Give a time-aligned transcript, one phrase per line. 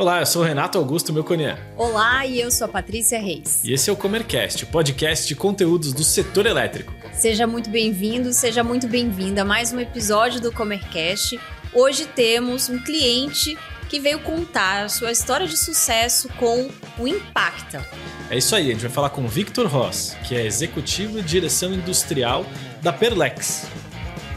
[0.00, 1.58] Olá, eu sou o Renato Augusto Melconian.
[1.76, 3.62] Olá, e eu sou a Patrícia Reis.
[3.62, 6.90] E esse é o Comercast, o podcast de conteúdos do setor elétrico.
[7.12, 11.38] Seja muito bem-vindo, seja muito bem-vinda a mais um episódio do Comercast.
[11.74, 13.58] Hoje temos um cliente
[13.90, 17.86] que veio contar a sua história de sucesso com o Impacta.
[18.30, 21.28] É isso aí, a gente vai falar com o Victor Ross, que é executivo de
[21.28, 22.46] direção industrial
[22.80, 23.66] da Perlex.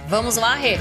[0.10, 0.78] Vamos lá, Rê.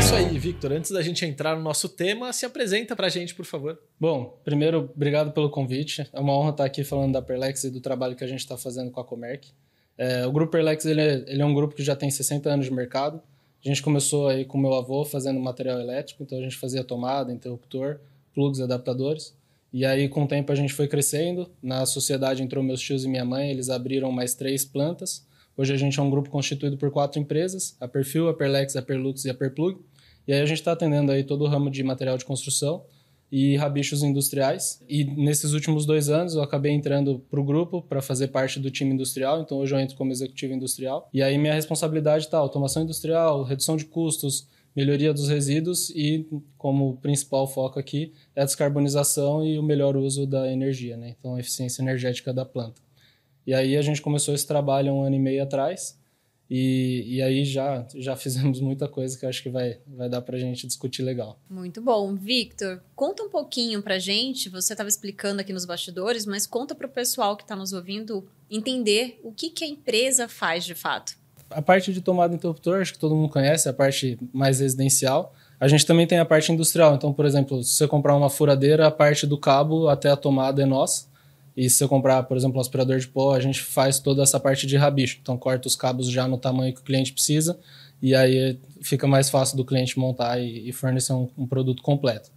[0.00, 0.72] Isso aí, Victor.
[0.72, 3.78] Antes da gente entrar no nosso tema, se apresenta pra gente, por favor.
[4.00, 6.08] Bom, primeiro, obrigado pelo convite.
[6.10, 8.56] É uma honra estar aqui falando da Perlex e do trabalho que a gente está
[8.56, 9.48] fazendo com a Comerc.
[9.98, 12.64] É, o Grupo Perlex ele é, ele é um grupo que já tem 60 anos
[12.64, 13.20] de mercado.
[13.62, 17.30] A gente começou aí com meu avô fazendo material elétrico, então a gente fazia tomada,
[17.30, 18.00] interruptor,
[18.32, 19.34] plugs, adaptadores.
[19.70, 21.50] E aí, com o tempo, a gente foi crescendo.
[21.62, 25.28] Na sociedade entrou meus tios e minha mãe, eles abriram mais três plantas.
[25.60, 28.82] Hoje a gente é um grupo constituído por quatro empresas: a Perfil, a Perlex, a
[28.82, 29.78] Perlux e a Perplug.
[30.26, 32.84] E aí a gente está atendendo aí todo o ramo de material de construção
[33.30, 34.82] e rabichos industriais.
[34.88, 38.70] E nesses últimos dois anos eu acabei entrando para o grupo para fazer parte do
[38.70, 41.08] time industrial, então hoje eu entro como executivo industrial.
[41.12, 46.26] E aí minha responsabilidade está automação industrial, redução de custos, melhoria dos resíduos e
[46.56, 51.14] como principal foco aqui é a descarbonização e o melhor uso da energia, né?
[51.18, 52.80] então a eficiência energética da planta.
[53.46, 55.99] E aí a gente começou esse trabalho um ano e meio atrás
[56.50, 60.20] e, e aí já, já fizemos muita coisa que eu acho que vai, vai dar
[60.20, 61.38] para a gente discutir legal.
[61.48, 62.16] Muito bom.
[62.16, 66.88] Victor, conta um pouquinho para gente, você estava explicando aqui nos bastidores, mas conta para
[66.88, 71.16] o pessoal que está nos ouvindo entender o que, que a empresa faz de fato.
[71.48, 75.32] A parte de tomada interruptor, acho que todo mundo conhece, a parte mais residencial.
[75.58, 76.94] A gente também tem a parte industrial.
[76.94, 80.62] Então, por exemplo, se você comprar uma furadeira, a parte do cabo até a tomada
[80.62, 81.09] é nossa.
[81.56, 84.38] E se eu comprar, por exemplo, um aspirador de pó, a gente faz toda essa
[84.38, 85.18] parte de rabicho.
[85.20, 87.58] Então, corta os cabos já no tamanho que o cliente precisa
[88.02, 92.30] e aí fica mais fácil do cliente montar e, e fornecer um, um, produto completo.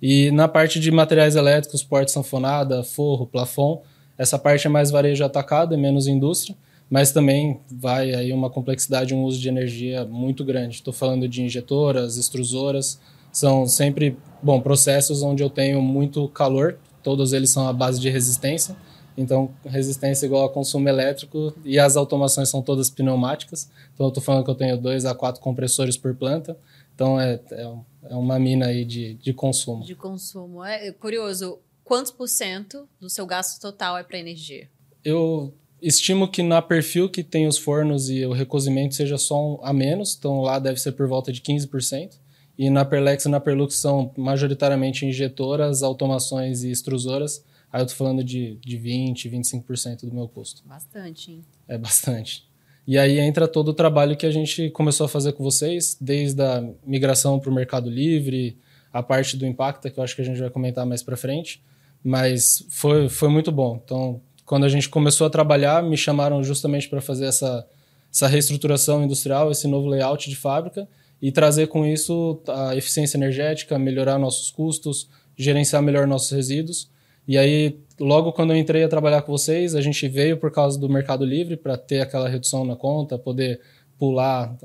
[0.00, 3.82] E na parte de materiais elétricos, porta sanfonada, forro, plafon,
[4.16, 6.56] essa parte é mais varejo atacado e menos indústria,
[6.88, 10.76] mas também vai aí uma complexidade, um uso de energia muito grande.
[10.76, 13.00] Estou falando de injetoras, extrusoras,
[13.32, 18.08] são sempre, bom, processos onde eu tenho muito calor, todos eles são a base de
[18.08, 18.76] resistência.
[19.16, 23.70] Então, resistência igual a consumo elétrico e as automações são todas pneumáticas.
[23.92, 26.56] Então, eu estou falando que eu tenho dois a quatro compressores por planta.
[26.94, 27.72] Então, é, é,
[28.04, 29.84] é uma mina aí de, de consumo.
[29.84, 30.64] De consumo.
[30.64, 34.68] É curioso, quantos por cento do seu gasto total é para energia?
[35.04, 39.58] Eu estimo que na perfil que tem os fornos e o recozimento seja só um
[39.62, 40.16] a menos.
[40.18, 42.12] Então, lá deve ser por volta de 15%.
[42.60, 47.42] E na Perlex e na Perlux são majoritariamente injetoras, automações e extrusoras.
[47.72, 50.62] Aí eu tô falando de, de 20%, 25% do meu custo.
[50.66, 51.44] Bastante, hein?
[51.66, 52.46] É bastante.
[52.86, 56.42] E aí entra todo o trabalho que a gente começou a fazer com vocês, desde
[56.42, 58.58] a migração para o Mercado Livre,
[58.92, 61.62] a parte do Impacta, que eu acho que a gente vai comentar mais para frente.
[62.04, 63.80] Mas foi, foi muito bom.
[63.82, 67.66] Então, quando a gente começou a trabalhar, me chamaram justamente para fazer essa,
[68.12, 70.86] essa reestruturação industrial, esse novo layout de fábrica
[71.20, 76.90] e trazer com isso a eficiência energética, melhorar nossos custos, gerenciar melhor nossos resíduos.
[77.28, 80.78] E aí, logo quando eu entrei a trabalhar com vocês, a gente veio por causa
[80.78, 83.60] do Mercado Livre para ter aquela redução na conta, poder
[83.98, 84.56] pular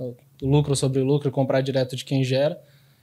[0.41, 2.59] lucro sobre lucro, comprar direto de quem gera.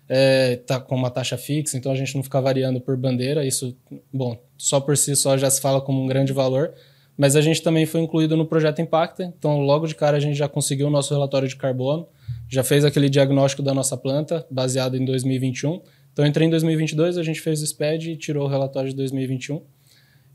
[0.08, 3.46] É, tá com uma taxa fixa, então a gente não fica variando por bandeira.
[3.46, 3.76] Isso,
[4.12, 6.72] bom, só por si só já se fala como um grande valor.
[7.16, 10.34] Mas a gente também foi incluído no projeto Impacta, então logo de cara a gente
[10.34, 12.08] já conseguiu o nosso relatório de carbono
[12.52, 15.80] já fez aquele diagnóstico da nossa planta, baseado em 2021.
[16.12, 19.62] Então, entrei em 2022, a gente fez o SPED e tirou o relatório de 2021.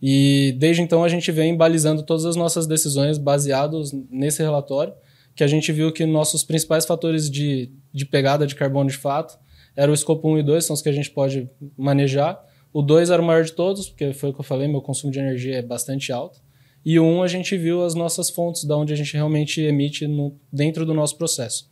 [0.01, 4.95] E desde então a gente vem balizando todas as nossas decisões baseados nesse relatório,
[5.35, 9.38] que a gente viu que nossos principais fatores de, de pegada de carbono de fato
[9.75, 12.44] eram o escopo 1 e 2, são os que a gente pode manejar.
[12.73, 15.13] O 2 era o maior de todos, porque foi o que eu falei, meu consumo
[15.13, 16.41] de energia é bastante alto.
[16.83, 20.07] E o 1 a gente viu as nossas fontes, da onde a gente realmente emite
[20.07, 21.69] no, dentro do nosso processo.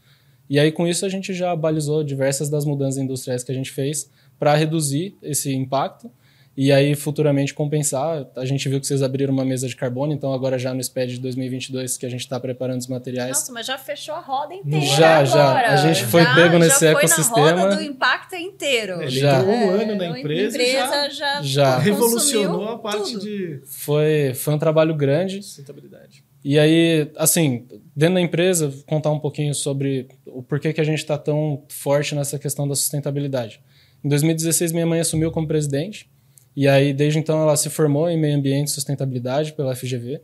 [0.50, 3.72] E aí, com isso, a gente já balizou diversas das mudanças industriais que a gente
[3.72, 6.12] fez para reduzir esse impacto
[6.58, 8.28] e aí futuramente compensar.
[8.36, 11.16] A gente viu que vocês abriram uma mesa de carbono, então agora já no SPED
[11.16, 13.30] de 2022 que a gente está preparando os materiais.
[13.30, 14.86] Nossa, mas já fechou a roda inteira.
[14.86, 15.28] Já, agora.
[15.28, 15.74] já.
[15.74, 17.52] A gente foi já, pego nesse já ecossistema.
[17.52, 19.02] Na roda do impacto inteiro.
[19.02, 19.40] Ele já.
[19.40, 23.26] entrou um ano na empresa, empresa já, já, revolucionou a parte tudo.
[23.26, 23.62] de.
[23.66, 25.44] Foi, foi um trabalho grande.
[25.44, 26.24] Sustentabilidade.
[26.48, 27.66] E aí, assim,
[27.96, 32.14] dentro da empresa, contar um pouquinho sobre o porquê que a gente está tão forte
[32.14, 33.60] nessa questão da sustentabilidade.
[34.04, 36.08] Em 2016, minha mãe assumiu como presidente,
[36.56, 40.22] e aí, desde então, ela se formou em meio ambiente e sustentabilidade pela FGV,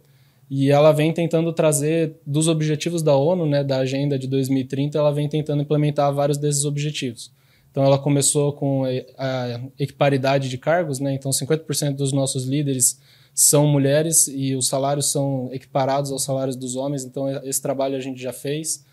[0.49, 5.11] e ela vem tentando trazer dos objetivos da ONU, né, da agenda de 2030, ela
[5.11, 7.31] vem tentando implementar vários desses objetivos.
[7.71, 8.83] Então ela começou com
[9.17, 11.13] a equiparidade de cargos, né?
[11.13, 12.99] Então 50% dos nossos líderes
[13.33, 18.01] são mulheres e os salários são equiparados aos salários dos homens, então esse trabalho a
[18.01, 18.83] gente já fez.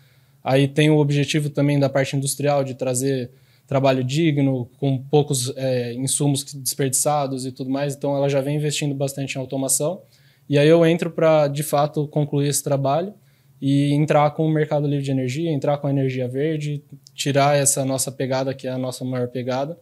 [0.41, 3.29] Aí tem o objetivo também da parte industrial de trazer
[3.69, 8.95] trabalho digno, com poucos é, insumos desperdiçados e tudo mais, então ela já vem investindo
[8.95, 10.01] bastante em automação.
[10.49, 13.13] E aí eu entro para, de fato, concluir esse trabalho
[13.61, 16.83] e entrar com o mercado livre de energia, entrar com a energia verde,
[17.13, 19.77] tirar essa nossa pegada, que é a nossa maior pegada,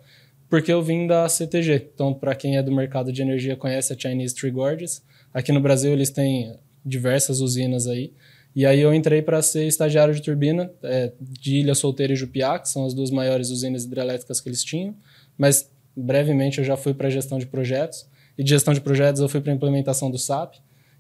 [0.50, 1.90] porque eu vim da CTG.
[1.94, 5.02] Então, para quem é do mercado de energia, conhece a Chinese Tree Gorges.
[5.34, 6.54] Aqui no Brasil, eles têm
[6.86, 8.12] diversas usinas aí.
[8.58, 12.58] E aí eu entrei para ser estagiário de turbina é, de Ilha Solteira e Jupiá,
[12.58, 14.96] que são as duas maiores usinas hidrelétricas que eles tinham.
[15.38, 18.08] Mas brevemente eu já fui para gestão de projetos.
[18.36, 20.56] E de gestão de projetos eu fui para implementação do SAP.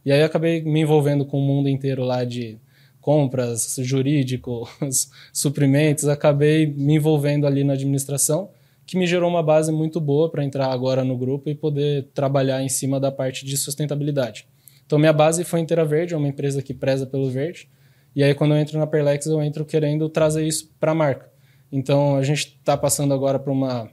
[0.06, 2.59] E aí eu acabei me envolvendo com o mundo inteiro lá de
[3.01, 4.69] compras, jurídicos,
[5.33, 6.07] suprimentos.
[6.07, 8.51] Acabei me envolvendo ali na administração
[8.86, 12.62] que me gerou uma base muito boa para entrar agora no grupo e poder trabalhar
[12.62, 14.45] em cima da parte de sustentabilidade.
[14.88, 17.69] Então, minha base foi Inteira Verde, é uma empresa que preza pelo verde.
[18.16, 21.31] E aí, quando eu entro na Perlex, eu entro querendo trazer isso para a marca.
[21.72, 23.92] Então, a gente está passando agora para uma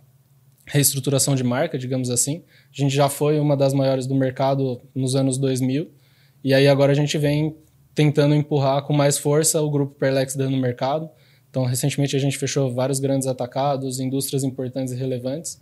[0.66, 2.42] reestruturação de marca, digamos assim.
[2.72, 5.90] A gente já foi uma das maiores do mercado nos anos 2000.
[6.42, 7.54] E aí, agora a gente vem
[7.94, 11.10] tentando empurrar com mais força o grupo Perlex dentro do mercado
[11.54, 15.60] então, recentemente a gente fechou vários grandes atacados, indústrias importantes e relevantes.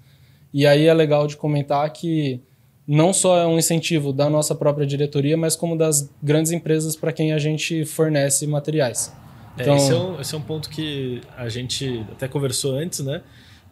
[0.51, 2.41] E aí é legal de comentar que
[2.87, 7.13] não só é um incentivo da nossa própria diretoria, mas como das grandes empresas para
[7.13, 9.13] quem a gente fornece materiais.
[9.57, 13.01] É, então, esse, é um, esse é um ponto que a gente até conversou antes,
[13.01, 13.23] né?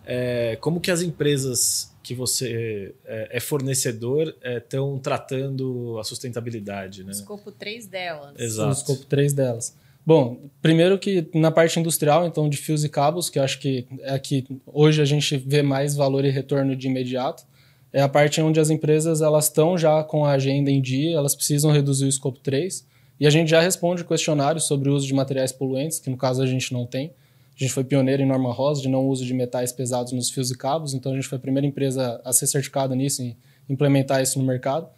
[0.05, 7.05] É, como que as empresas que você é, é fornecedor estão é, tratando a sustentabilidade,
[7.05, 7.11] né?
[7.11, 8.35] O escopo 3 delas.
[8.39, 8.69] Exato.
[8.69, 9.77] O escopo 3 delas.
[10.05, 13.87] Bom, primeiro que na parte industrial, então de fios e cabos, que eu acho que
[14.01, 17.45] é que hoje a gente vê mais valor e retorno de imediato,
[17.93, 21.35] é a parte onde as empresas elas estão já com a agenda em dia, elas
[21.35, 22.87] precisam reduzir o escopo 3,
[23.19, 26.43] e a gente já responde questionários sobre o uso de materiais poluentes, que no caso
[26.43, 27.13] a gente não tem.
[27.55, 30.51] A gente foi pioneiro em norma rosa de não uso de metais pesados nos fios
[30.51, 33.37] e cabos, então a gente foi a primeira empresa a ser certificada nisso e
[33.69, 34.89] implementar isso no mercado.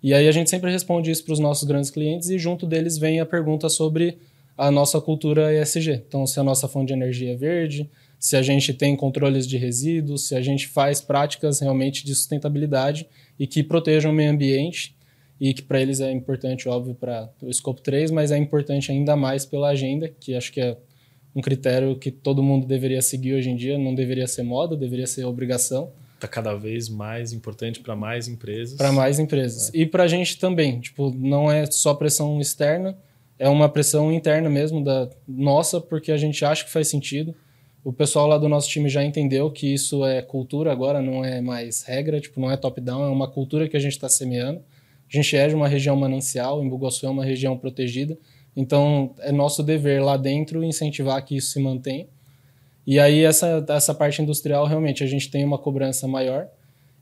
[0.00, 2.98] E aí a gente sempre responde isso para os nossos grandes clientes e junto deles
[2.98, 4.18] vem a pergunta sobre
[4.56, 6.02] a nossa cultura ESG.
[6.06, 9.56] Então, se a nossa fonte de energia é verde, se a gente tem controles de
[9.56, 13.08] resíduos, se a gente faz práticas realmente de sustentabilidade
[13.38, 14.94] e que protejam o meio ambiente
[15.40, 19.16] e que para eles é importante, óbvio, para o escopo 3, mas é importante ainda
[19.16, 20.76] mais pela agenda, que acho que é
[21.34, 25.06] um critério que todo mundo deveria seguir hoje em dia, não deveria ser moda, deveria
[25.06, 25.90] ser obrigação.
[26.14, 28.76] Está cada vez mais importante para mais empresas.
[28.76, 29.74] Para mais empresas.
[29.74, 29.78] É.
[29.78, 32.96] E para a gente também, tipo, não é só pressão externa,
[33.38, 37.34] é uma pressão interna mesmo da nossa, porque a gente acha que faz sentido.
[37.84, 41.40] O pessoal lá do nosso time já entendeu que isso é cultura agora, não é
[41.40, 44.60] mais regra, tipo, não é top-down, é uma cultura que a gente está semeando.
[45.12, 48.16] A gente é de uma região manancial, em Bugaçu é uma região protegida,
[48.56, 52.06] então é nosso dever lá dentro incentivar que isso se mantenha.
[52.86, 56.48] E aí essa, essa parte industrial, realmente, a gente tem uma cobrança maior.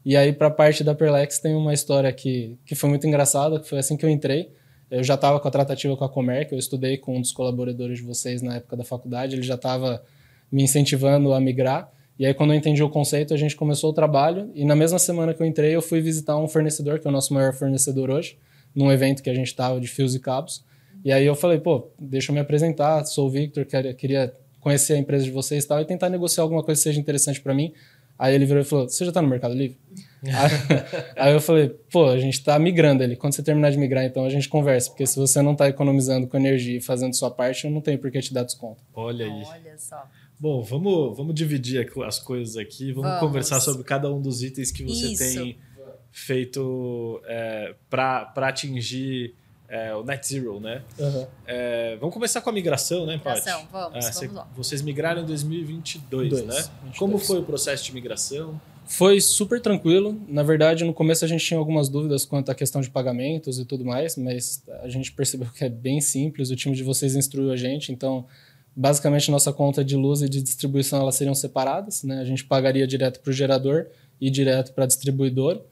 [0.04, 3.60] E aí para a parte da Perlex tem uma história que, que foi muito engraçada,
[3.60, 4.50] que foi assim que eu entrei.
[4.90, 7.98] Eu já estava com a tratativa com a Comerc, eu estudei com um dos colaboradores
[7.98, 10.02] de vocês na época da faculdade, ele já estava
[10.50, 11.92] me incentivando a migrar.
[12.18, 14.50] E aí, quando eu entendi o conceito, a gente começou o trabalho.
[14.54, 17.12] E na mesma semana que eu entrei, eu fui visitar um fornecedor, que é o
[17.12, 18.36] nosso maior fornecedor hoje,
[18.74, 20.62] num evento que a gente estava de fios e cabos.
[21.02, 23.64] E aí eu falei, pô, deixa eu me apresentar, sou o Victor,
[23.96, 27.00] queria conhecer a empresa de vocês e tal, e tentar negociar alguma coisa que seja
[27.00, 27.72] interessante para mim.
[28.20, 29.78] Aí ele virou e falou: Você já está no Mercado Livre?
[30.26, 33.16] aí, aí, eu falei: Pô, a gente está migrando ali.
[33.16, 34.90] Quando você terminar de migrar, então a gente conversa.
[34.90, 37.98] Porque se você não está economizando com energia e fazendo sua parte, eu não tenho
[37.98, 38.82] por que te dar desconto.
[38.92, 39.42] Olha aí.
[39.46, 40.06] Olha só.
[40.38, 42.92] Bom, vamos, vamos dividir as coisas aqui.
[42.92, 43.20] Vamos, vamos.
[43.20, 45.34] conversar sobre cada um dos itens que você Isso.
[45.34, 45.58] tem
[46.10, 49.34] feito é, para atingir
[49.70, 50.82] é, o Net Zero, né?
[50.98, 51.26] Uhum.
[51.46, 53.38] É, vamos começar com a migração, né, Paty?
[53.38, 54.48] Migração, vamos, é, vamos lá.
[54.56, 56.56] Vocês migraram em 2022, Dois, né?
[56.56, 56.98] 22.
[56.98, 58.60] Como foi o processo de migração?
[58.84, 60.20] Foi super tranquilo.
[60.26, 63.64] Na verdade, no começo a gente tinha algumas dúvidas quanto à questão de pagamentos e
[63.64, 66.50] tudo mais, mas a gente percebeu que é bem simples.
[66.50, 68.26] O time de vocês instruiu a gente, então
[68.74, 72.18] basicamente nossa conta de luz e de distribuição elas seriam separadas, né?
[72.20, 73.86] A gente pagaria direto para o gerador
[74.20, 75.62] e direto para a distribuidora.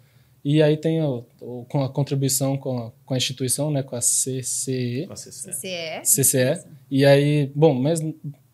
[0.45, 3.97] E aí tem o, o, com a contribuição com a, com a, instituição, né, com
[3.97, 5.05] a CCE.
[5.07, 6.03] Com a CCE.
[6.05, 6.65] CCE.
[6.91, 8.01] E aí, bom, mas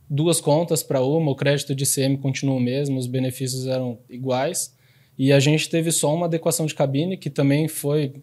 [0.09, 4.75] duas contas para uma, o crédito de CM continua o mesmo, os benefícios eram iguais.
[5.17, 8.14] E a gente teve só uma adequação de cabine, que também foi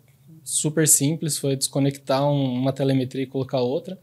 [0.44, 3.98] super simples, foi desconectar um, uma telemetria e colocar outra.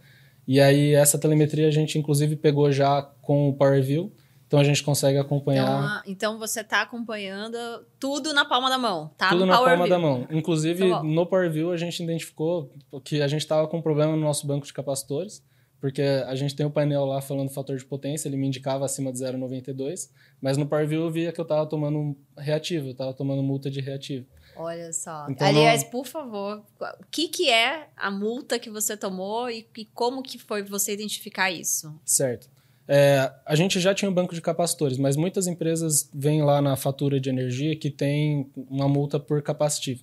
[0.46, 4.10] E aí essa telemetria a gente inclusive pegou já com o PowerView
[4.48, 6.00] Então a gente consegue acompanhar.
[6.00, 7.58] Então, então você está acompanhando
[8.00, 9.28] tudo na palma da mão, tá?
[9.28, 10.26] Tudo na palma da mão.
[10.30, 12.72] Inclusive, tá no PowerView a gente identificou
[13.04, 15.44] que a gente estava com um problema no nosso banco de capacitores,
[15.78, 18.86] porque a gente tem o um painel lá falando fator de potência, ele me indicava
[18.86, 20.08] acima de 0,92,
[20.40, 23.82] mas no PowerView eu via que eu estava tomando reativo, eu estava tomando multa de
[23.82, 24.26] reativo.
[24.56, 25.26] Olha só.
[25.28, 25.90] Então, Aliás, não...
[25.90, 30.38] por favor, o que, que é a multa que você tomou e, e como que
[30.38, 31.94] foi você identificar isso?
[32.02, 32.48] Certo.
[32.90, 36.74] É, a gente já tinha um banco de capacitores, mas muitas empresas vêm lá na
[36.74, 40.02] fatura de energia que tem uma multa por capacitivo.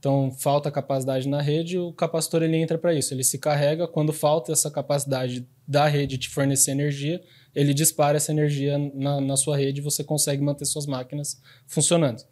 [0.00, 3.14] Então, falta capacidade na rede, o capacitor ele entra para isso.
[3.14, 7.22] Ele se carrega, quando falta essa capacidade da rede de fornecer energia,
[7.54, 12.22] ele dispara essa energia na, na sua rede e você consegue manter suas máquinas funcionando.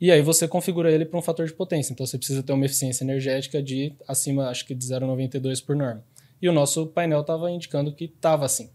[0.00, 1.92] E aí você configura ele para um fator de potência.
[1.92, 6.02] Então, você precisa ter uma eficiência energética de acima, acho que de 0,92 por norma.
[6.40, 8.70] E o nosso painel estava indicando que estava assim.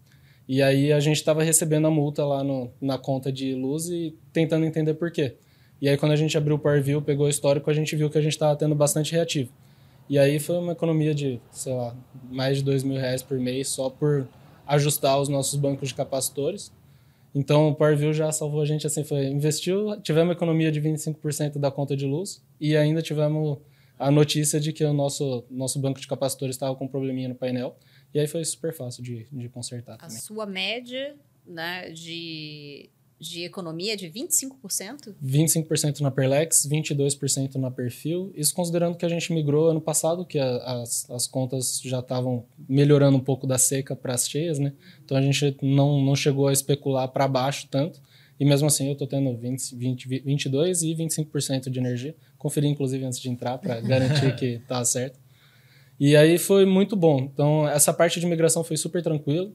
[0.48, 4.14] E aí a gente estava recebendo a multa lá no, na conta de luz e
[4.32, 5.36] tentando entender por quê.
[5.80, 8.18] E aí quando a gente abriu o PowerView, pegou o histórico, a gente viu que
[8.18, 9.50] a gente estava tendo bastante reativo.
[10.08, 11.96] E aí foi uma economia de, sei lá,
[12.30, 14.28] mais de dois mil reais por mês só por
[14.66, 16.70] ajustar os nossos bancos de capacitores.
[17.34, 21.58] Então o PowerView já salvou a gente assim, foi investiu, tivemos uma economia de 25%
[21.58, 23.58] da conta de luz e ainda tivemos
[23.98, 27.34] a notícia de que o nosso nosso banco de capacitores estava com um probleminha no
[27.34, 27.76] painel.
[28.14, 30.16] E aí foi super fácil de, de consertar também.
[30.16, 35.14] A sua média né, de, de economia é de 25%?
[35.22, 38.32] 25% na Perlex, 22% na Perfil.
[38.36, 42.46] Isso considerando que a gente migrou ano passado, que a, as, as contas já estavam
[42.68, 44.72] melhorando um pouco da seca para as cheias, né?
[45.04, 48.00] Então a gente não, não chegou a especular para baixo tanto.
[48.38, 52.14] E mesmo assim eu estou tendo 20, 20, 22 e 25% de energia.
[52.38, 55.23] Conferi inclusive antes de entrar para garantir que está certo.
[55.98, 57.20] E aí foi muito bom.
[57.20, 59.52] Então, essa parte de migração foi super tranquilo.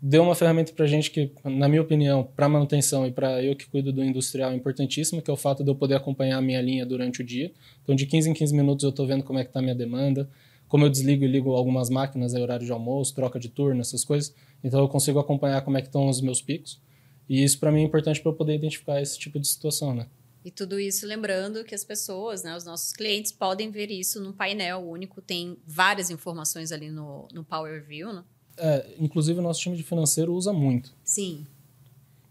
[0.00, 3.54] Deu uma ferramenta para a gente que, na minha opinião, para manutenção e para eu
[3.54, 6.42] que cuido do industrial é importantíssima, que é o fato de eu poder acompanhar a
[6.42, 7.52] minha linha durante o dia.
[7.82, 9.76] Então, de 15 em 15 minutos eu estou vendo como é que está a minha
[9.76, 10.28] demanda,
[10.66, 14.04] como eu desligo e ligo algumas máquinas, é horário de almoço, troca de turno, essas
[14.04, 14.34] coisas.
[14.64, 16.80] Então, eu consigo acompanhar como é que estão os meus picos.
[17.28, 20.06] E isso, para mim, é importante para eu poder identificar esse tipo de situação, né?
[20.44, 24.32] E tudo isso lembrando que as pessoas, né, os nossos clientes, podem ver isso num
[24.32, 28.24] painel único, tem várias informações ali no, no Power View, né?
[28.56, 30.94] É, inclusive o nosso time de financeiro usa muito.
[31.04, 31.46] Sim.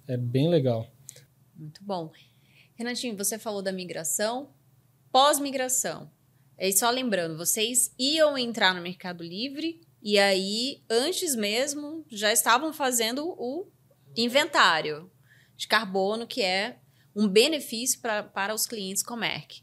[0.07, 0.91] É bem legal.
[1.55, 2.11] Muito bom.
[2.75, 4.49] Renatinho, você falou da migração.
[5.11, 6.11] Pós-migração.
[6.57, 12.73] E só lembrando, vocês iam entrar no Mercado Livre e aí, antes mesmo, já estavam
[12.73, 13.67] fazendo o
[14.17, 15.11] inventário
[15.55, 16.79] de carbono, que é
[17.15, 19.61] um benefício pra, para os clientes Comerc.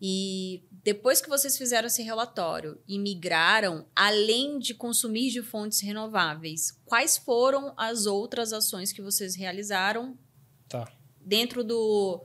[0.00, 6.78] E depois que vocês fizeram esse relatório e migraram, além de consumir de fontes renováveis,
[6.84, 10.16] quais foram as outras ações que vocês realizaram
[10.68, 10.92] tá.
[11.20, 12.22] dentro do,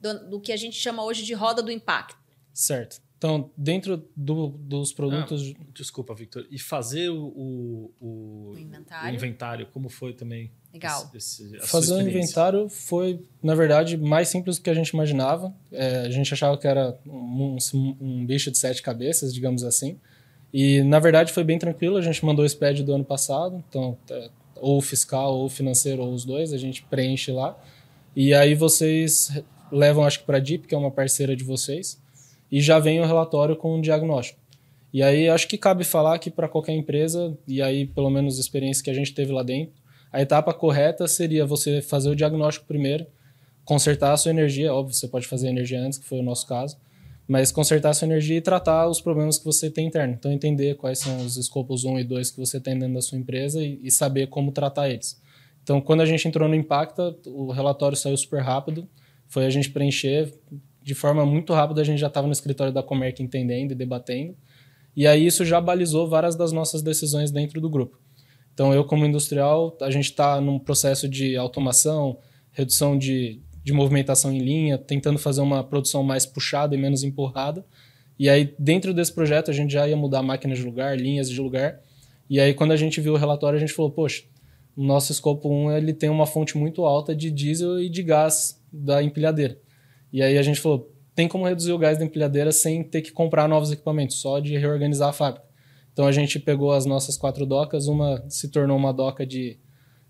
[0.00, 2.18] do, do, que a gente chama hoje de roda do impacto?
[2.52, 3.02] Certo.
[3.16, 5.54] Então, dentro do, dos produtos.
[5.54, 6.46] Não, desculpa, Victor.
[6.50, 9.10] E fazer o, o, o, o, inventário.
[9.10, 10.52] o inventário, como foi também?
[10.74, 11.08] Legal.
[11.14, 15.54] Esse, esse, fazer o inventário foi, na verdade, mais simples do que a gente imaginava.
[15.70, 17.56] É, a gente achava que era um,
[18.00, 19.96] um, bicho de sete cabeças, digamos assim.
[20.52, 21.96] E, na verdade, foi bem tranquilo.
[21.96, 26.12] A gente mandou o SPED do ano passado, então, é, ou fiscal, ou financeiro, ou
[26.12, 27.56] os dois, a gente preenche lá.
[28.16, 29.30] E aí vocês
[29.70, 32.02] levam, acho que para a DIP, que é uma parceira de vocês
[32.50, 34.40] e já vem o relatório com o diagnóstico.
[34.92, 38.40] E aí acho que cabe falar que para qualquer empresa, e aí pelo menos a
[38.40, 39.74] experiência que a gente teve lá dentro,
[40.14, 43.04] a etapa correta seria você fazer o diagnóstico primeiro,
[43.64, 46.76] consertar a sua energia, óbvio, você pode fazer energia antes, que foi o nosso caso,
[47.26, 50.14] mas consertar a sua energia e tratar os problemas que você tem interno.
[50.14, 53.18] Então entender quais são os escopos 1 e 2 que você tem dentro da sua
[53.18, 55.20] empresa e, e saber como tratar eles.
[55.64, 58.88] Então quando a gente entrou no Impacta, o relatório saiu super rápido,
[59.26, 60.32] foi a gente preencher,
[60.80, 64.36] de forma muito rápida a gente já estava no escritório da Comerc entendendo e debatendo.
[64.94, 67.98] E aí isso já balizou várias das nossas decisões dentro do grupo.
[68.54, 72.18] Então eu como industrial, a gente está num processo de automação,
[72.52, 77.66] redução de, de movimentação em linha, tentando fazer uma produção mais puxada e menos empurrada.
[78.16, 81.40] E aí dentro desse projeto a gente já ia mudar máquinas de lugar, linhas de
[81.40, 81.80] lugar.
[82.30, 84.22] E aí quando a gente viu o relatório a gente falou, poxa,
[84.76, 88.62] o nosso escopo 1 ele tem uma fonte muito alta de diesel e de gás
[88.72, 89.58] da empilhadeira.
[90.12, 93.10] E aí a gente falou, tem como reduzir o gás da empilhadeira sem ter que
[93.10, 95.43] comprar novos equipamentos, só de reorganizar a fábrica.
[95.94, 99.56] Então a gente pegou as nossas quatro docas, uma se tornou uma doca de,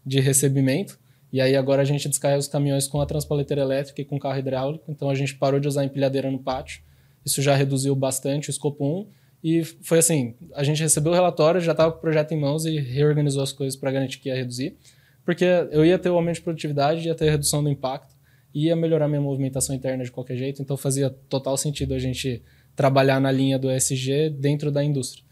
[0.04, 0.98] de recebimento,
[1.30, 4.38] e aí agora a gente descarrega os caminhões com a transpaleteira elétrica e com carro
[4.38, 6.82] hidráulico, então a gente parou de usar empilhadeira no pátio,
[7.24, 9.06] isso já reduziu bastante o escopo 1,
[9.44, 12.64] e foi assim, a gente recebeu o relatório, já estava com o projeto em mãos
[12.64, 14.78] e reorganizou as coisas para garantir que ia reduzir.
[15.22, 18.14] porque eu ia ter o aumento de produtividade, ia ter redução do impacto,
[18.54, 22.42] ia melhorar minha movimentação interna de qualquer jeito, então fazia total sentido a gente
[22.76, 25.23] trabalhar na linha do ESG dentro da indústria.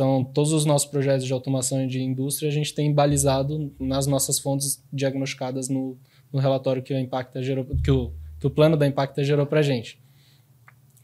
[0.00, 4.38] Então, todos os nossos projetos de automação de indústria a gente tem balizado nas nossas
[4.38, 5.98] fontes diagnosticadas no,
[6.32, 9.60] no relatório que o Impacta gerou, que o, que o plano da Impacta gerou para
[9.60, 10.00] a gente.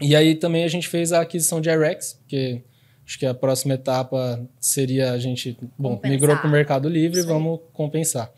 [0.01, 2.63] E aí também a gente fez a aquisição de IREX, que
[3.05, 6.11] acho que a próxima etapa seria a gente, bom, compensar.
[6.11, 7.29] migrou para o Mercado Livre, Sim.
[7.29, 8.33] vamos compensar.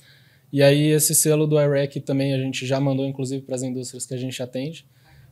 [0.53, 4.07] E aí esse selo do IREC também a gente já mandou, inclusive, para as indústrias
[4.07, 4.85] que a gente atende.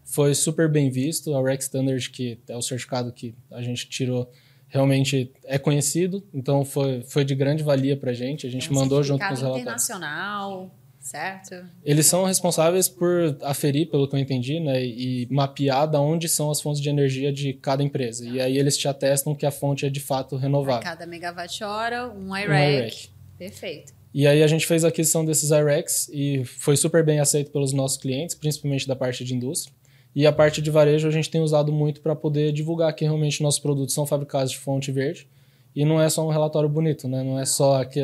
[0.04, 1.32] Foi super bem visto.
[1.32, 4.30] O IREC Standard, que é o certificado que a gente tirou,
[4.68, 6.22] realmente é conhecido.
[6.32, 8.46] Então foi, foi de grande valia para a gente.
[8.46, 9.62] A gente é um mandou junto com os relatórios.
[9.62, 10.70] internacional
[11.06, 11.64] certo?
[11.84, 16.50] Eles são responsáveis por aferir, pelo que eu entendi, né, e mapear da onde são
[16.50, 18.26] as fontes de energia de cada empresa.
[18.26, 20.82] E aí eles te atestam que a fonte é de fato renovável.
[20.82, 23.08] Cada megawatt-hora, um IREC.
[23.08, 23.94] Um Perfeito.
[24.12, 27.72] E aí a gente fez a aquisição desses IRECs e foi super bem aceito pelos
[27.72, 29.74] nossos clientes, principalmente da parte de indústria.
[30.16, 33.42] E a parte de varejo a gente tem usado muito para poder divulgar que realmente
[33.42, 35.28] nossos produtos são fabricados de fonte verde.
[35.74, 37.22] E não é só um relatório bonito, né?
[37.22, 38.00] Não é só aqui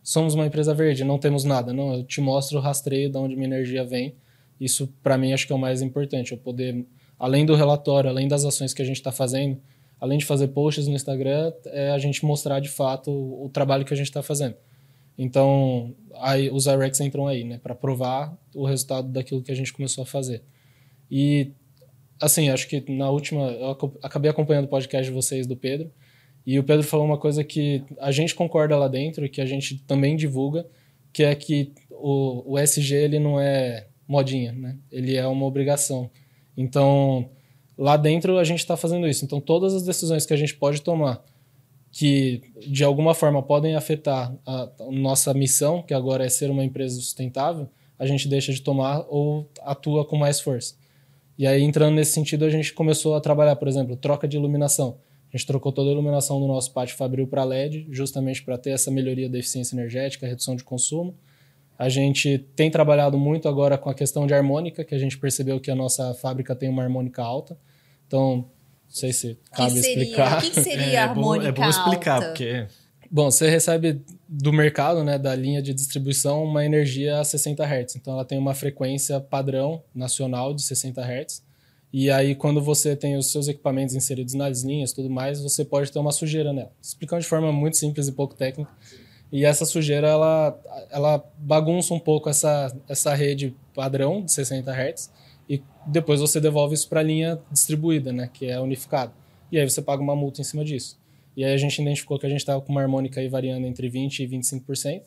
[0.00, 1.72] somos uma empresa verde, não temos nada.
[1.72, 4.14] Não, eu te mostro o rastreio de onde minha energia vem.
[4.60, 6.30] Isso, para mim, acho que é o mais importante.
[6.30, 6.86] Eu poder,
[7.18, 9.60] além do relatório, além das ações que a gente está fazendo,
[10.00, 13.84] além de fazer posts no Instagram, é a gente mostrar de fato o, o trabalho
[13.84, 14.54] que a gente está fazendo.
[15.18, 19.72] Então, aí, os IREX entram aí, né, para provar o resultado daquilo que a gente
[19.72, 20.44] começou a fazer.
[21.10, 21.52] E,
[22.20, 23.70] assim, acho que na última, eu
[24.02, 25.90] acabei acompanhando o podcast de vocês do Pedro,
[26.46, 29.78] e o Pedro falou uma coisa que a gente concorda lá dentro que a gente
[29.84, 30.66] também divulga,
[31.12, 34.78] que é que o, o SG ele não é modinha, né?
[34.90, 36.10] Ele é uma obrigação.
[36.56, 37.28] Então,
[37.76, 39.24] lá dentro a gente está fazendo isso.
[39.24, 41.22] Então, todas as decisões que a gente pode tomar
[41.90, 46.96] que de alguma forma podem afetar a nossa missão, que agora é ser uma empresa
[46.96, 50.76] sustentável, a gente deixa de tomar ou atua com mais força.
[51.38, 54.98] E aí, entrando nesse sentido, a gente começou a trabalhar, por exemplo, troca de iluminação.
[55.32, 58.70] A gente trocou toda a iluminação do nosso pátio Fabril para LED, justamente para ter
[58.70, 61.14] essa melhoria da eficiência energética, redução de consumo.
[61.78, 65.60] A gente tem trabalhado muito agora com a questão de harmônica, que a gente percebeu
[65.60, 67.56] que a nossa fábrica tem uma harmônica alta.
[68.08, 68.46] Então, não
[68.88, 70.38] sei se cabe que seria, explicar.
[70.38, 72.26] O que seria é, harmônica é bom, é bom explicar, alta?
[72.28, 72.66] porque...
[73.10, 77.96] Bom, você recebe do mercado, né, da linha de distribuição, uma energia a 60 Hz.
[77.96, 81.42] Então, ela tem uma frequência padrão nacional de 60 Hz.
[81.90, 85.90] E aí, quando você tem os seus equipamentos inseridos nas linhas tudo mais, você pode
[85.90, 86.70] ter uma sujeira nela.
[86.82, 88.70] Explicando de forma muito simples e pouco técnica.
[89.32, 90.58] E essa sujeira, ela,
[90.90, 95.10] ela bagunça um pouco essa, essa rede padrão de 60 Hz
[95.48, 99.12] e depois você devolve isso para a linha distribuída, né, que é unificada.
[99.50, 100.98] E aí você paga uma multa em cima disso.
[101.38, 103.88] E aí a gente identificou que a gente estava com uma harmônica aí variando entre
[103.88, 105.02] 20% e 25%,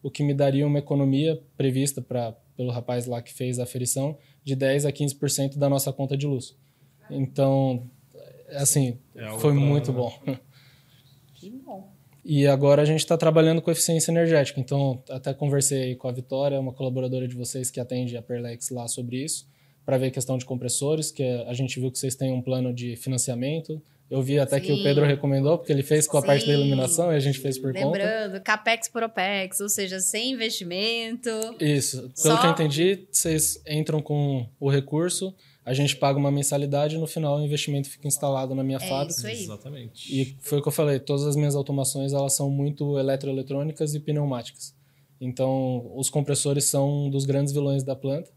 [0.00, 4.16] o que me daria uma economia prevista pra, pelo rapaz lá que fez a aferição
[4.44, 6.56] de 10 a 15% da nossa conta de luz.
[7.10, 7.90] Então,
[8.50, 9.60] assim, é foi pra...
[9.60, 10.16] muito bom.
[11.34, 11.92] Que bom.
[12.24, 14.60] E agora a gente está trabalhando com eficiência energética.
[14.60, 18.86] Então, até conversei com a Vitória, uma colaboradora de vocês que atende a Perlex lá
[18.86, 19.48] sobre isso,
[19.84, 22.72] para ver a questão de compressores, que a gente viu que vocês têm um plano
[22.72, 23.82] de financiamento.
[24.12, 24.66] Eu vi até Sim.
[24.66, 26.26] que o Pedro recomendou, porque ele fez com a Sim.
[26.26, 27.98] parte da iluminação e a gente fez por Lembrando, conta.
[27.98, 31.30] Lembrando, capex por opex, ou seja, sem investimento.
[31.58, 31.96] Isso.
[32.22, 32.36] Pelo Só...
[32.36, 37.06] que eu entendi, vocês entram com o recurso, a gente paga uma mensalidade e no
[37.06, 39.18] final o investimento fica instalado na minha é fábrica.
[39.18, 39.44] Isso aí.
[39.44, 40.20] Exatamente.
[40.20, 44.00] E foi o que eu falei, todas as minhas automações elas são muito eletroeletrônicas e
[44.00, 44.74] pneumáticas.
[45.18, 48.30] Então, os compressores são um dos grandes vilões da planta.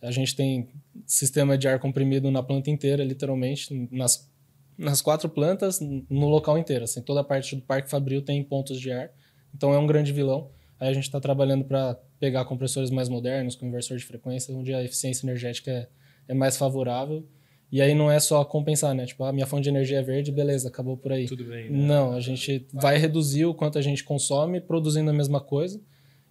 [0.00, 0.68] A gente tem
[1.04, 4.30] sistema de ar comprimido na planta inteira, literalmente, nas
[4.78, 6.84] nas quatro plantas, no local inteiro.
[6.84, 9.10] Assim, toda a parte do Parque Fabril tem pontos de ar,
[9.54, 10.50] então é um grande vilão.
[10.78, 14.74] Aí a gente está trabalhando para pegar compressores mais modernos, com inversor de frequência, onde
[14.74, 15.88] a eficiência energética é,
[16.28, 17.26] é mais favorável.
[17.72, 19.06] E aí não é só compensar, né?
[19.06, 21.26] Tipo, a ah, minha fonte de energia é verde, beleza, acabou por aí.
[21.26, 21.70] Tudo bem.
[21.70, 21.86] Né?
[21.86, 25.80] Não, a gente vai reduzir o quanto a gente consome produzindo a mesma coisa.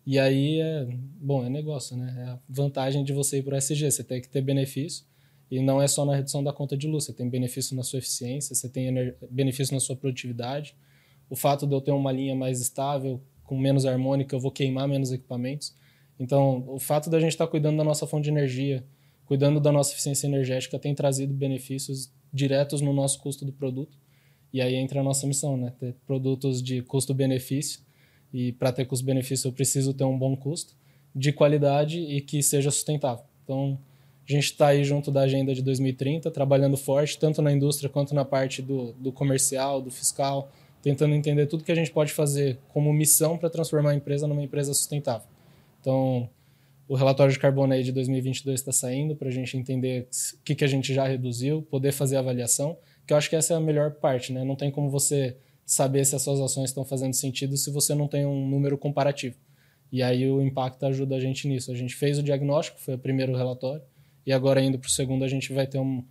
[0.05, 0.87] E aí é,
[1.19, 2.15] bom, é negócio, né?
[2.19, 5.05] É a vantagem de você ir para o SG, você tem que ter benefício
[5.49, 7.99] e não é só na redução da conta de luz, você tem benefício na sua
[7.99, 10.75] eficiência, você tem benefício na sua produtividade.
[11.29, 14.87] O fato de eu ter uma linha mais estável, com menos harmônica, eu vou queimar
[14.87, 15.75] menos equipamentos.
[16.19, 18.83] Então, o fato da gente estar tá cuidando da nossa fonte de energia,
[19.25, 23.97] cuidando da nossa eficiência energética, tem trazido benefícios diretos no nosso custo do produto.
[24.51, 25.73] E aí entra a nossa missão, né?
[25.79, 27.81] Ter produtos de custo-benefício.
[28.33, 30.75] E para ter custo-benefício, eu preciso ter um bom custo,
[31.13, 33.25] de qualidade e que seja sustentável.
[33.43, 33.79] Então,
[34.27, 38.15] a gente está aí junto da agenda de 2030, trabalhando forte, tanto na indústria quanto
[38.15, 42.59] na parte do, do comercial, do fiscal, tentando entender tudo que a gente pode fazer
[42.69, 45.27] como missão para transformar a empresa numa empresa sustentável.
[45.79, 46.27] Então,
[46.87, 50.55] o relatório de carbono aí de 2022 está saindo para a gente entender o que,
[50.55, 53.59] que a gente já reduziu, poder fazer avaliação, que eu acho que essa é a
[53.59, 54.43] melhor parte, né?
[54.43, 58.07] Não tem como você saber se as suas ações estão fazendo sentido se você não
[58.07, 59.35] tem um número comparativo.
[59.91, 61.71] E aí o impacto ajuda a gente nisso.
[61.71, 63.81] A gente fez o diagnóstico, foi o primeiro relatório,
[64.25, 66.03] e agora indo para o segundo a gente vai ter um,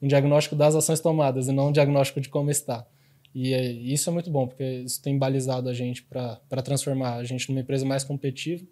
[0.00, 2.86] um diagnóstico das ações tomadas e não um diagnóstico de como está.
[3.34, 7.24] E é, isso é muito bom, porque isso tem balizado a gente para transformar a
[7.24, 8.64] gente numa empresa mais competitiva,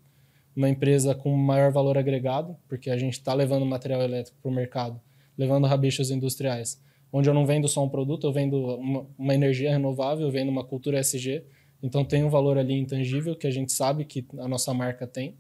[0.57, 4.55] uma empresa com maior valor agregado, porque a gente está levando material elétrico para o
[4.55, 5.01] mercado,
[5.37, 6.83] levando rabichos industriais,
[7.13, 10.49] onde eu não vendo só um produto, eu vendo uma, uma energia renovável, eu vendo
[10.49, 11.45] uma cultura SG,
[11.83, 15.37] então tem um valor ali intangível que a gente sabe que a nossa marca tem,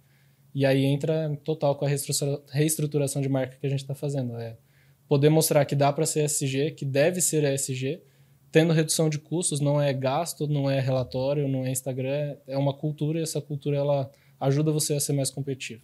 [0.56, 1.88] e aí entra total com a
[2.50, 4.38] reestruturação de marca que a gente está fazendo.
[4.38, 4.56] É
[5.06, 8.00] poder mostrar que dá para ser SG, que deve ser SG,
[8.50, 12.72] tendo redução de custos, não é gasto, não é relatório, não é Instagram, é uma
[12.72, 15.82] cultura e essa cultura ela ajuda você a ser mais competitivo.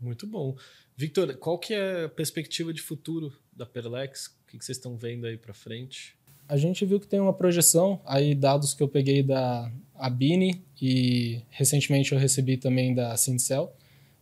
[0.00, 0.56] Muito bom.
[0.96, 4.28] Victor, qual que é a perspectiva de futuro da Perlex?
[4.28, 6.16] O que vocês estão vendo aí para frente?
[6.48, 11.40] A gente viu que tem uma projeção, aí dados que eu peguei da Abine e
[11.50, 13.72] recentemente eu recebi também da Sindcell,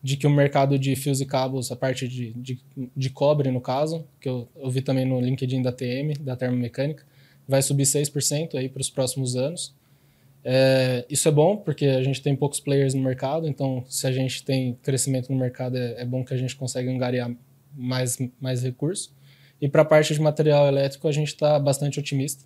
[0.02, 2.60] de que o mercado de fios e cabos, a parte de, de,
[2.96, 7.04] de cobre no caso, que eu, eu vi também no LinkedIn da TM, da Termomecânica,
[7.46, 9.74] vai subir 6% aí para os próximos anos.
[10.44, 14.12] É, isso é bom, porque a gente tem poucos players no mercado, então se a
[14.12, 17.30] gente tem crescimento no mercado, é, é bom que a gente consiga angariar
[17.74, 19.12] mais, mais recursos.
[19.62, 22.44] E para a parte de material elétrico, a gente está bastante otimista.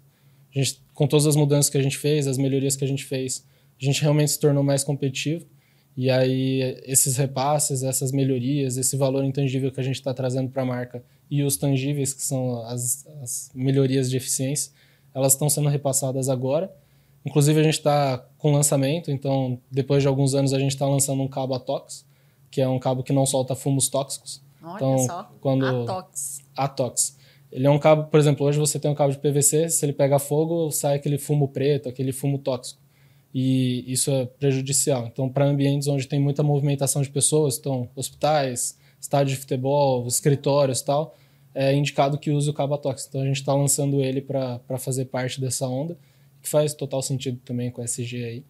[0.55, 3.07] A gente, com todas as mudanças que a gente fez, as melhorias que a gente
[3.07, 3.43] fez,
[3.81, 5.47] a gente realmente se tornou mais competitivo.
[5.97, 10.61] E aí, esses repasses, essas melhorias, esse valor intangível que a gente está trazendo para
[10.61, 14.71] a marca e os tangíveis, que são as, as melhorias de eficiência,
[15.15, 16.71] elas estão sendo repassadas agora.
[17.25, 21.23] Inclusive, a gente está com lançamento, então, depois de alguns anos, a gente está lançando
[21.23, 22.05] um cabo Atox,
[22.51, 24.43] que é um cabo que não solta fumos tóxicos.
[24.63, 25.65] Olha então, só, quando...
[25.65, 26.46] Atox.
[26.57, 27.17] Atox.
[27.53, 29.93] Ele é um cabo, por exemplo, hoje você tem um cabo de PVC, se ele
[29.93, 32.81] pega fogo, sai aquele fumo preto, aquele fumo tóxico.
[33.33, 35.07] E isso é prejudicial.
[35.07, 40.81] Então, para ambientes onde tem muita movimentação de pessoas, então, hospitais, estádio de futebol, escritórios
[40.83, 41.15] tal,
[41.55, 43.11] é indicado que use o cabo tóxico.
[43.11, 45.97] Então a gente está lançando ele para fazer parte dessa onda,
[46.43, 48.45] que faz total sentido também com o SG aí.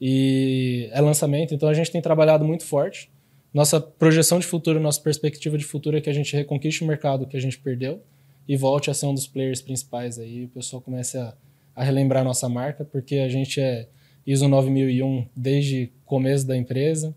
[0.00, 3.11] E é lançamento, então a gente tem trabalhado muito forte.
[3.52, 7.26] Nossa projeção de futuro, nossa perspectiva de futuro é que a gente reconquiste o mercado
[7.26, 8.02] que a gente perdeu
[8.48, 10.46] e volte a ser um dos players principais aí.
[10.46, 11.34] O pessoal comece a,
[11.76, 13.88] a relembrar nossa marca, porque a gente é
[14.26, 17.14] ISO 9001 desde o começo da empresa.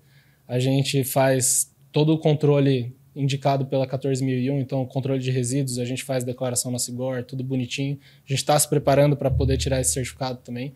[0.48, 6.04] A gente faz todo o controle indicado pela 14001, então controle de resíduos, a gente
[6.04, 7.98] faz declaração na Sigor, tudo bonitinho.
[8.26, 10.74] A gente está se preparando para poder tirar esse certificado também.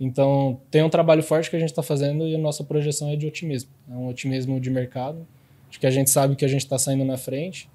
[0.00, 3.16] Então, tem um trabalho forte que a gente está fazendo e a nossa projeção é
[3.16, 3.70] de otimismo.
[3.88, 5.26] É um otimismo de mercado,
[5.68, 7.68] de que a gente sabe que a gente está saindo na frente,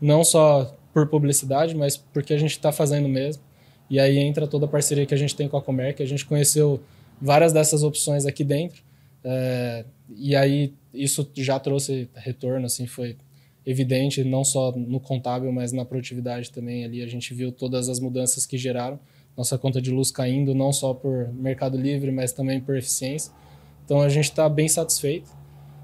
[0.00, 3.42] não só por publicidade, mas porque a gente está fazendo mesmo.
[3.88, 6.26] E aí entra toda a parceria que a gente tem com a Comerc, a gente
[6.26, 6.80] conheceu
[7.20, 8.82] várias dessas opções aqui dentro,
[9.24, 13.16] é, e aí isso já trouxe retorno, assim, foi
[13.64, 16.84] evidente, não só no contábil, mas na produtividade também.
[16.84, 18.98] Ali a gente viu todas as mudanças que geraram.
[19.36, 23.32] Nossa conta de luz caindo, não só por Mercado Livre, mas também por eficiência.
[23.84, 25.30] Então a gente está bem satisfeito.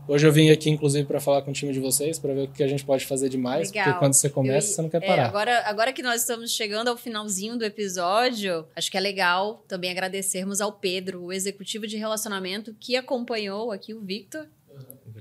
[0.09, 2.49] Hoje eu vim aqui, inclusive, para falar com o time de vocês, para ver o
[2.49, 3.87] que a gente pode fazer de mais, Legal.
[3.87, 5.23] porque quando você começa, eu, você não quer é, parar.
[5.23, 9.65] É, agora, agora que nós estamos chegando ao finalzinho do episódio, acho que é legal
[9.67, 14.47] também agradecermos ao Pedro, o executivo de relacionamento, que acompanhou aqui o Victor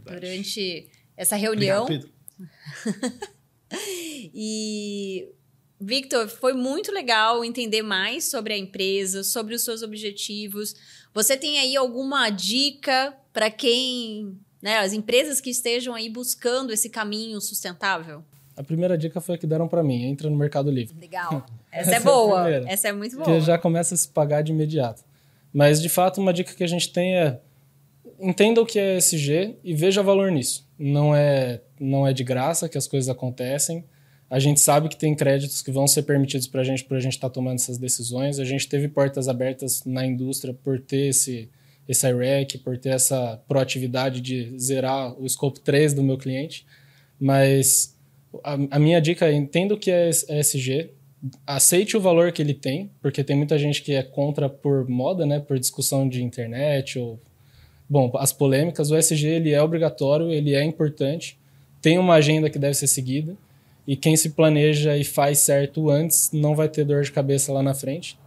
[0.05, 1.85] é durante essa reunião.
[1.85, 2.11] Obrigado,
[2.91, 3.29] Pedro.
[4.33, 5.29] e
[5.85, 10.75] Victor, foi muito legal entender mais sobre a empresa, sobre os seus objetivos.
[11.13, 16.89] Você tem aí alguma dica para quem, né, as empresas que estejam aí buscando esse
[16.89, 18.23] caminho sustentável?
[18.57, 20.97] A primeira dica foi a que deram para mim, entra no Mercado Livre.
[20.99, 21.45] Legal.
[21.71, 22.49] Essa, é Essa é boa.
[22.49, 23.25] É Essa é muito boa.
[23.25, 25.03] Porque já começa a se pagar de imediato.
[25.53, 27.39] Mas de fato, uma dica que a gente tem é
[28.19, 30.67] entenda o que é SG e veja valor nisso.
[30.79, 33.85] Não é, não é de graça que as coisas acontecem.
[34.29, 36.99] A gente sabe que tem créditos que vão ser permitidos para a gente por a
[36.99, 38.39] gente estar tá tomando essas decisões.
[38.39, 41.49] A gente teve portas abertas na indústria por ter esse,
[41.88, 46.65] esse IREC, por ter essa proatividade de zerar o scope 3 do meu cliente.
[47.19, 47.95] Mas
[48.43, 50.89] a, a minha dica é entenda o que é SG,
[51.45, 55.25] aceite o valor que ele tem, porque tem muita gente que é contra por moda,
[55.25, 57.19] né, por discussão de internet ou
[57.88, 61.38] Bom, as polêmicas, o SG ele é obrigatório, ele é importante,
[61.81, 63.38] tem uma agenda que deve ser seguida
[63.87, 67.61] e quem se planeja e faz certo antes não vai ter dor de cabeça lá
[67.61, 68.17] na frente.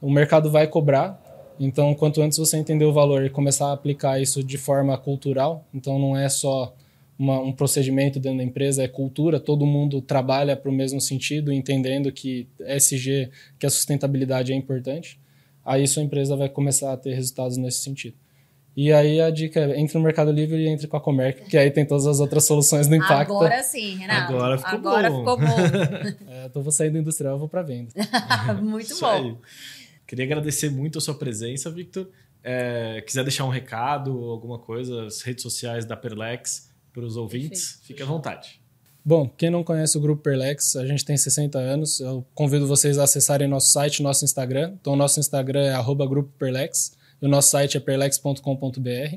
[0.00, 1.22] O mercado vai cobrar
[1.58, 5.64] Então, quanto antes você entender o valor e começar a aplicar isso de forma cultural,
[5.72, 6.74] então não é só
[7.18, 11.50] uma, um procedimento dentro da empresa, é cultura, todo mundo trabalha para o mesmo sentido,
[11.50, 15.18] entendendo que SG, que a sustentabilidade é importante,
[15.64, 18.16] aí sua empresa vai começar a ter resultados nesse sentido.
[18.76, 21.56] E aí a dica é entre no Mercado Livre e entre com a Comerc, que
[21.56, 23.32] aí tem todas as outras soluções do impacto.
[23.32, 24.34] Agora sim, Renato.
[24.34, 25.18] Agora ficou Agora bom.
[25.20, 26.28] ficou bom.
[26.28, 27.90] é, então vou sair do industrial, eu vou para venda.
[28.60, 29.06] Muito Isso bom.
[29.06, 29.36] aí.
[30.06, 32.08] Queria agradecer muito a sua presença, Victor.
[32.44, 37.62] É, quiser deixar um recado, alguma coisa, as redes sociais da Perlex para os ouvintes,
[37.62, 37.86] Perfeito.
[37.86, 38.60] fique à vontade.
[39.04, 42.00] Bom, quem não conhece o Grupo Perlex, a gente tem 60 anos.
[42.00, 44.74] Eu convido vocês a acessarem nosso site, nosso Instagram.
[44.80, 49.16] Então, o nosso Instagram é arroba Grupo Perlex e o nosso site é perlex.com.br.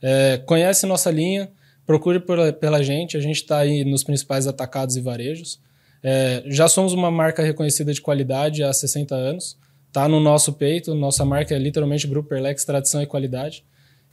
[0.00, 1.50] É, conhece nossa linha,
[1.86, 3.16] procure por, pela gente.
[3.16, 5.60] A gente está aí nos principais atacados e varejos.
[6.02, 9.56] É, já somos uma marca reconhecida de qualidade há 60 anos.
[9.88, 10.94] Está no nosso peito.
[10.94, 13.64] Nossa marca é literalmente Grupo Perlex, tradição e qualidade.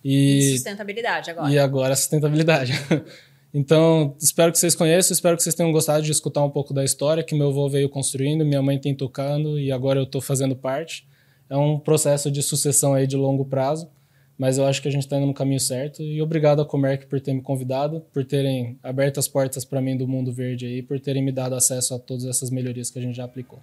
[0.03, 1.51] E, sustentabilidade agora.
[1.51, 2.73] E agora sustentabilidade.
[3.51, 6.83] Então, espero que vocês conheçam, espero que vocês tenham gostado de escutar um pouco da
[6.83, 10.55] história que meu avô veio construindo, minha mãe tem tocando e agora eu estou fazendo
[10.55, 11.07] parte.
[11.49, 13.89] É um processo de sucessão aí de longo prazo,
[14.38, 16.01] mas eu acho que a gente está indo no caminho certo.
[16.01, 19.97] E obrigado à Comerc por ter me convidado, por terem aberto as portas para mim
[19.97, 23.01] do mundo verde aí, por terem me dado acesso a todas essas melhorias que a
[23.01, 23.59] gente já aplicou.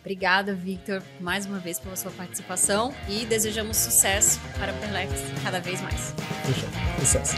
[0.00, 5.12] Obrigada, Victor, mais uma vez pela sua participação e desejamos sucesso para a Perlex
[5.44, 6.12] cada vez mais.
[6.44, 6.68] Fechou.
[6.98, 7.36] Sucesso.